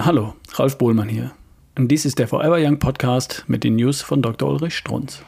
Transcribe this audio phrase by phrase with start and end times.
[0.00, 1.32] Hallo, Ralf Bohlmann hier.
[1.76, 4.48] Und dies ist der Forever Young Podcast mit den News von Dr.
[4.48, 5.24] Ulrich Strunz.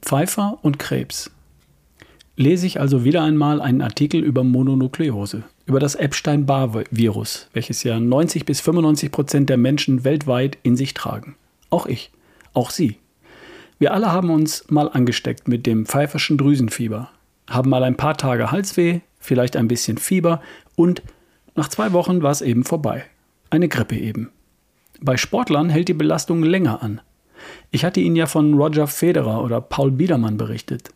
[0.00, 1.32] Pfeiffer und Krebs.
[2.36, 8.44] Lese ich also wieder einmal einen Artikel über Mononukleose, über das Epstein-Barr-Virus, welches ja 90
[8.44, 11.34] bis 95 Prozent der Menschen weltweit in sich tragen.
[11.68, 12.12] Auch ich,
[12.54, 12.98] auch Sie.
[13.80, 17.10] Wir alle haben uns mal angesteckt mit dem pfeiferschen Drüsenfieber,
[17.50, 20.40] haben mal ein paar Tage Halsweh, vielleicht ein bisschen Fieber
[20.76, 21.02] und
[21.56, 23.06] nach zwei Wochen war es eben vorbei.
[23.50, 24.30] Eine Grippe eben.
[25.00, 27.00] Bei Sportlern hält die Belastung länger an.
[27.70, 30.90] Ich hatte Ihnen ja von Roger Federer oder Paul Biedermann berichtet.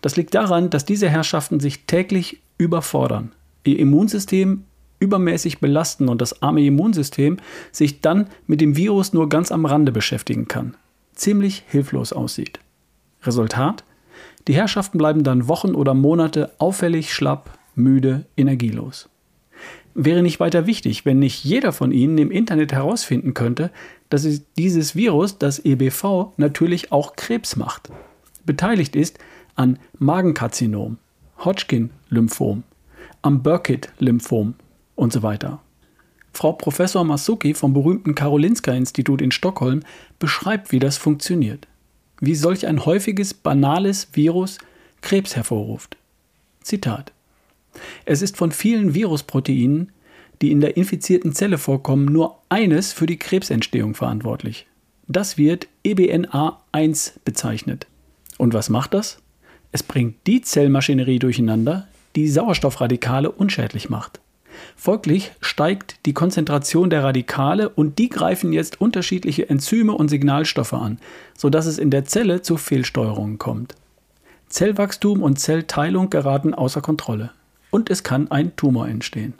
[0.00, 3.32] Das liegt daran, dass diese Herrschaften sich täglich überfordern,
[3.64, 4.64] ihr Immunsystem
[4.98, 7.38] übermäßig belasten und das arme Immunsystem
[7.72, 10.76] sich dann mit dem Virus nur ganz am Rande beschäftigen kann,
[11.14, 12.60] ziemlich hilflos aussieht.
[13.22, 13.84] Resultat?
[14.48, 19.09] Die Herrschaften bleiben dann Wochen oder Monate auffällig schlapp, müde, energielos.
[20.02, 23.70] Wäre nicht weiter wichtig, wenn nicht jeder von Ihnen im Internet herausfinden könnte,
[24.08, 24.26] dass
[24.56, 27.90] dieses Virus, das EBV, natürlich auch Krebs macht.
[28.46, 29.18] Beteiligt ist
[29.56, 30.96] an Magenkarzinom,
[31.44, 32.62] Hodgkin-Lymphom,
[33.20, 34.54] am Burkitt-Lymphom
[34.96, 35.60] und so weiter.
[36.32, 39.80] Frau Professor Masuki vom berühmten Karolinska-Institut in Stockholm
[40.18, 41.68] beschreibt, wie das funktioniert.
[42.22, 44.56] Wie solch ein häufiges, banales Virus
[45.02, 45.98] Krebs hervorruft.
[46.62, 47.12] Zitat.
[48.04, 49.92] Es ist von vielen Virusproteinen,
[50.42, 54.66] die in der infizierten Zelle vorkommen, nur eines für die Krebsentstehung verantwortlich.
[55.06, 57.86] Das wird EBNA1 bezeichnet.
[58.38, 59.18] Und was macht das?
[59.72, 64.20] Es bringt die Zellmaschinerie durcheinander, die Sauerstoffradikale unschädlich macht.
[64.76, 70.98] Folglich steigt die Konzentration der Radikale und die greifen jetzt unterschiedliche Enzyme und Signalstoffe an,
[71.36, 73.74] sodass es in der Zelle zu Fehlsteuerungen kommt.
[74.48, 77.30] Zellwachstum und Zellteilung geraten außer Kontrolle
[77.70, 79.34] und es kann ein Tumor entstehen.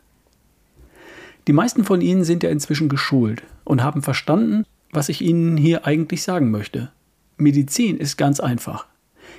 [1.46, 5.86] Die meisten von Ihnen sind ja inzwischen geschult und haben verstanden, was ich Ihnen hier
[5.86, 6.90] eigentlich sagen möchte.
[7.36, 8.86] Medizin ist ganz einfach.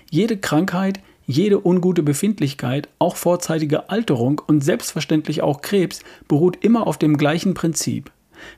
[0.09, 6.97] Jede Krankheit, jede ungute Befindlichkeit, auch vorzeitige Alterung und selbstverständlich auch Krebs beruht immer auf
[6.97, 8.11] dem gleichen Prinzip,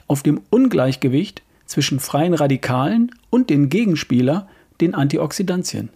[0.08, 4.48] auf dem Ungleichgewicht zwischen freien Radikalen und den Gegenspieler,
[4.80, 5.90] den Antioxidantien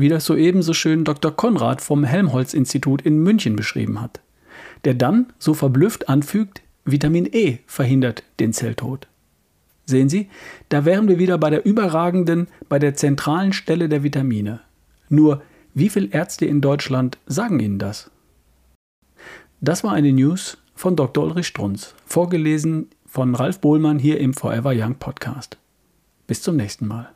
[0.00, 1.30] wie das soeben so schön Dr.
[1.34, 4.20] Konrad vom Helmholtz-Institut in München beschrieben hat,
[4.84, 9.06] der dann so verblüfft anfügt, Vitamin E verhindert den Zelltod.
[9.84, 10.28] Sehen Sie,
[10.68, 14.60] da wären wir wieder bei der überragenden, bei der zentralen Stelle der Vitamine.
[15.08, 15.42] Nur,
[15.74, 18.10] wie viele Ärzte in Deutschland sagen Ihnen das?
[19.60, 21.24] Das war eine News von Dr.
[21.24, 25.58] Ulrich Strunz, vorgelesen von Ralf Bohlmann hier im Forever Young Podcast.
[26.26, 27.10] Bis zum nächsten Mal.